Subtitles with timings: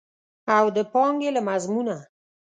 [0.57, 1.95] او د پانګې له مضمونه.